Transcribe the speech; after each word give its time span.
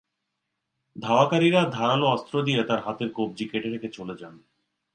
ধাওয়াকারীরা 0.95 1.61
ধারালো 1.71 2.05
অস্ত্র 2.05 2.35
দিয়ে 2.43 2.61
তাঁর 2.63 2.79
হাতের 2.79 3.09
কবজি 3.13 3.45
কেটে 3.49 3.69
রেখে 3.69 3.89
চলে 3.89 4.15
যান। 4.17 4.35